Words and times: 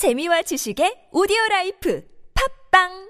재미와 0.00 0.40
지식의 0.48 1.12
오디오 1.12 1.36
라이프. 1.50 2.00
팝빵! 2.32 3.09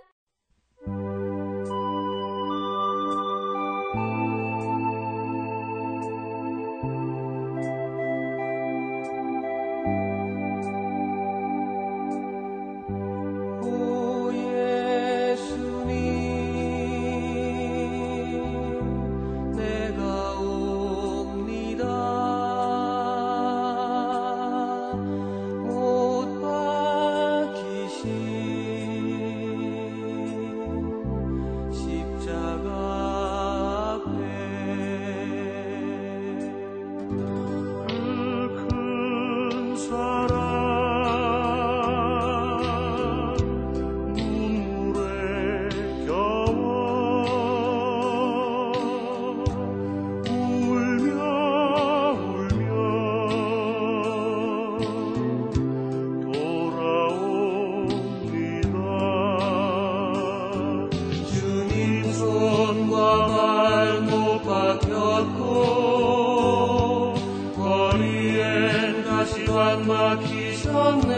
동안 69.61 69.87
맡기셨네. 69.87 71.13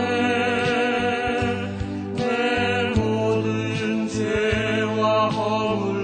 내 2.17 2.91
모든 2.97 4.09
죄와 4.09 5.29
허물 5.29 6.02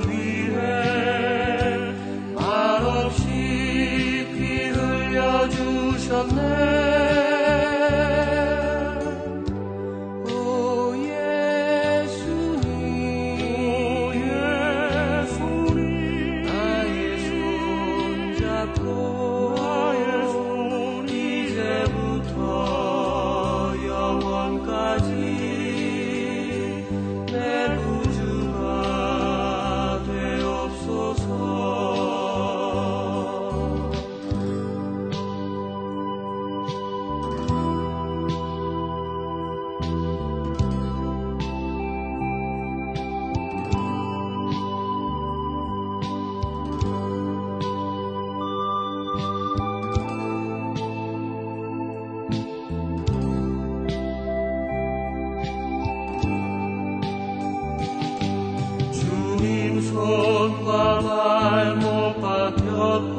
누가 60.69 61.75
못 61.77 62.21
박혔고 62.21 63.17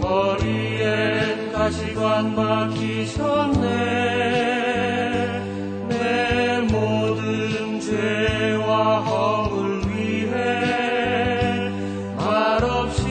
거리에 0.00 1.52
가시관 1.52 2.34
박히셨네. 2.34 3.60
내 5.88 6.60
모든 6.62 7.78
죄와 7.78 8.98
허물 9.02 9.82
위해 9.86 11.70
말없이 12.16 13.04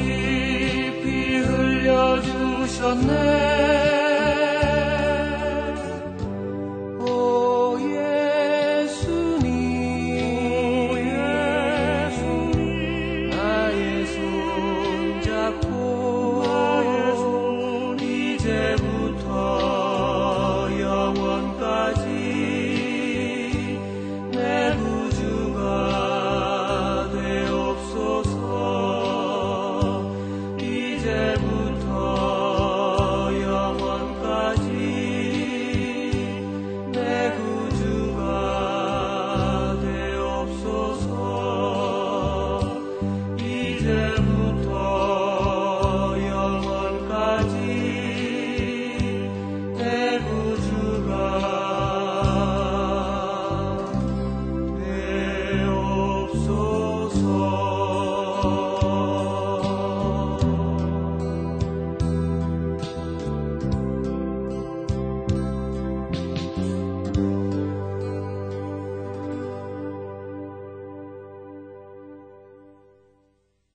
피 1.02 1.38
흘려주셨네. 1.38 3.39